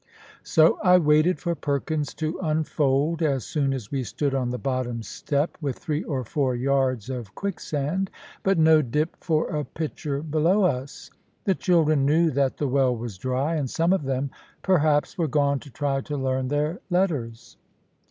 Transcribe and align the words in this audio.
So 0.41 0.79
I 0.83 0.97
waited 0.97 1.37
for 1.39 1.53
Perkins 1.53 2.15
to 2.15 2.39
unfold, 2.41 3.21
as 3.21 3.45
soon 3.45 3.71
as 3.71 3.91
we 3.91 4.01
stood 4.03 4.33
on 4.33 4.49
the 4.49 4.57
bottom 4.57 5.03
step, 5.03 5.55
with 5.61 5.77
three 5.77 6.01
or 6.05 6.23
four 6.23 6.55
yards 6.55 7.07
of 7.07 7.35
quicksand, 7.35 8.09
but 8.41 8.57
no 8.57 8.81
dip 8.81 9.15
for 9.23 9.47
a 9.49 9.63
pitcher 9.63 10.23
below 10.23 10.63
us. 10.63 11.11
The 11.43 11.53
children 11.53 12.03
knew 12.03 12.31
that 12.31 12.57
the 12.57 12.67
well 12.67 12.95
was 12.97 13.19
dry, 13.19 13.55
and 13.57 13.69
some 13.69 13.93
of 13.93 14.05
them 14.05 14.31
perhaps 14.63 15.19
were 15.19 15.27
gone 15.27 15.59
to 15.59 15.69
try 15.69 16.01
to 16.01 16.17
learn 16.17 16.47
their 16.47 16.79
letters. 16.89 17.57